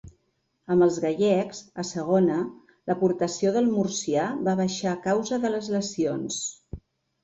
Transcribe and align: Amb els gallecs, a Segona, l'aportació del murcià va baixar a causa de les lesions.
Amb 0.75 0.85
els 0.85 0.95
gallecs, 1.03 1.59
a 1.83 1.85
Segona, 1.91 2.39
l'aportació 2.93 3.55
del 3.61 3.71
murcià 3.77 4.27
va 4.51 4.59
baixar 4.65 4.93
a 4.97 4.99
causa 5.09 5.45
de 5.49 5.57
les 5.57 5.75
lesions. 5.81 6.47